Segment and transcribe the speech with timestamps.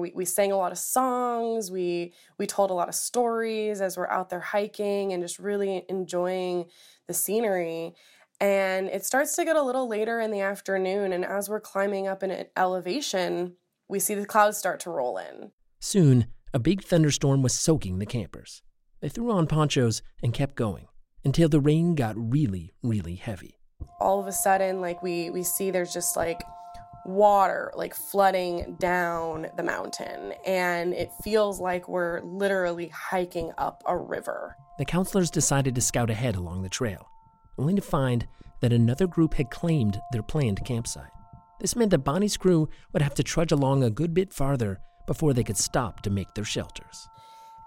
[0.00, 3.96] we, we sang a lot of songs, we we told a lot of stories as
[3.96, 6.66] we're out there hiking and just really enjoying
[7.06, 7.94] the scenery.
[8.40, 12.08] And it starts to get a little later in the afternoon, and as we're climbing
[12.08, 13.54] up in an elevation,
[13.88, 15.50] we see the clouds start to roll in.
[15.78, 18.62] Soon, a big thunderstorm was soaking the campers.
[19.00, 20.88] They threw on ponchos and kept going
[21.24, 23.58] until the rain got really, really heavy.
[24.00, 26.40] All of a sudden, like we we see there's just like
[27.04, 33.96] water like flooding down the mountain and it feels like we're literally hiking up a
[33.96, 34.56] river.
[34.78, 37.08] The counselors decided to scout ahead along the trail,
[37.58, 38.26] only to find
[38.60, 41.10] that another group had claimed their planned campsite.
[41.60, 45.34] This meant that Bonnie's crew would have to trudge along a good bit farther before
[45.34, 47.08] they could stop to make their shelters.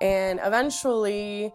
[0.00, 1.52] And eventually,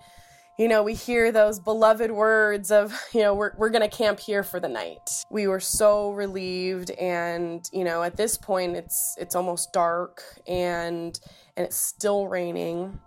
[0.57, 4.20] you know, we hear those beloved words of, you know, we're, we're going to camp
[4.20, 5.25] here for the night.
[5.30, 6.91] We were so relieved.
[6.91, 11.20] And, you know, at this point, it's, it's almost dark and,
[11.58, 12.99] and it's still raining.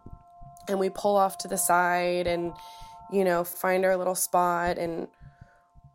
[0.68, 2.52] And we pull off to the side and,
[3.12, 4.78] you know, find our little spot.
[4.78, 5.06] And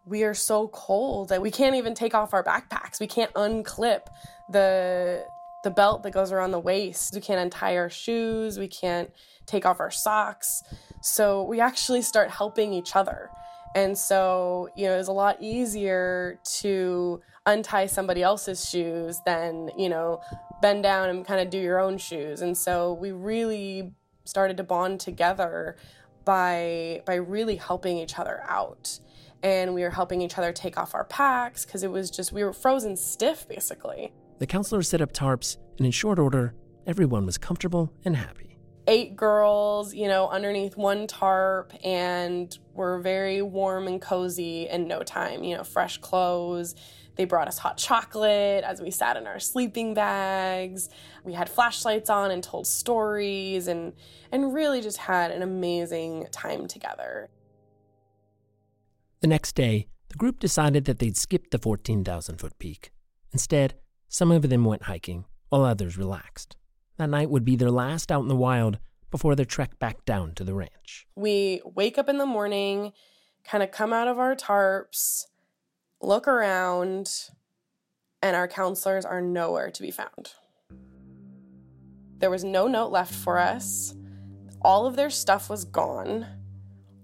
[0.05, 3.01] we are so cold that we can't even take off our backpacks.
[3.01, 4.07] We can't unclip
[4.49, 5.25] the,
[5.63, 7.13] the belt that goes around the waist.
[7.13, 8.57] We can't untie our shoes.
[8.57, 9.11] We can't
[9.45, 10.63] take off our socks.
[11.01, 13.29] So we actually start helping each other.
[13.75, 19.89] And so, you know, it's a lot easier to untie somebody else's shoes than, you
[19.89, 20.21] know,
[20.61, 22.41] bend down and kind of do your own shoes.
[22.41, 23.93] And so we really
[24.25, 25.77] started to bond together
[26.25, 28.99] by by really helping each other out.
[29.41, 32.43] And we were helping each other take off our packs because it was just we
[32.43, 34.13] were frozen stiff basically.
[34.41, 36.55] The counselors set up tarps, and in short order,
[36.87, 43.41] everyone was comfortable and happy eight girls, you know, underneath one tarp, and we're very
[43.43, 45.43] warm and cozy in no time.
[45.43, 46.73] You know, fresh clothes.
[47.15, 50.89] They brought us hot chocolate as we sat in our sleeping bags.
[51.23, 53.93] We had flashlights on and told stories and
[54.31, 57.29] and really just had an amazing time together.
[59.19, 62.91] The next day, the group decided that they'd skip the 14,000 foot peak.
[63.31, 63.75] Instead,
[64.11, 66.57] some of them went hiking, while others relaxed.
[66.97, 68.77] That night would be their last out in the wild
[69.09, 71.07] before their trek back down to the ranch.
[71.15, 72.91] We wake up in the morning,
[73.45, 75.27] kind of come out of our tarps,
[76.01, 77.29] look around,
[78.21, 80.33] and our counselors are nowhere to be found.
[82.17, 83.95] There was no note left for us.
[84.61, 86.27] All of their stuff was gone.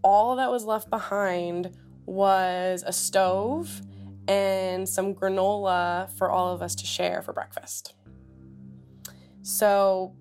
[0.04, 1.72] All that was left behind
[2.06, 3.82] was a stove
[4.28, 7.94] and some granola for all of us to share for breakfast.
[9.42, 10.14] So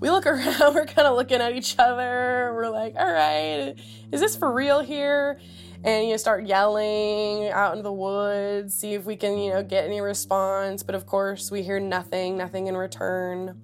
[0.00, 2.52] we look around, we're kind of looking at each other.
[2.54, 3.74] We're like, all right,
[4.12, 5.40] is this for real here?
[5.84, 9.62] And you know, start yelling out into the woods, see if we can, you know,
[9.62, 10.82] get any response.
[10.82, 13.60] But of course, we hear nothing, nothing in return.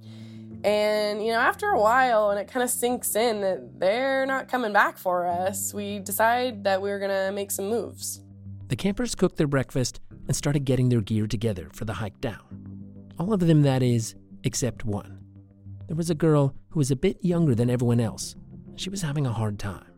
[0.64, 4.47] And, you know, after a while, and it kind of sinks in that they're not
[4.47, 8.20] coming back for us, we decide that we are going to make some moves.
[8.69, 12.41] The campers cooked their breakfast and started getting their gear together for the hike down.
[13.19, 14.15] All of them, that is,
[14.45, 15.19] except one.
[15.87, 18.34] There was a girl who was a bit younger than everyone else.
[18.77, 19.91] She was having a hard time.